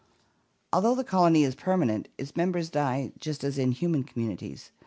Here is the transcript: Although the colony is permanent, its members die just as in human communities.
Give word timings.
Although 0.73 0.95
the 0.95 1.03
colony 1.03 1.43
is 1.43 1.53
permanent, 1.53 2.07
its 2.17 2.35
members 2.35 2.71
die 2.71 3.11
just 3.19 3.43
as 3.43 3.59
in 3.59 3.71
human 3.71 4.03
communities. 4.03 4.71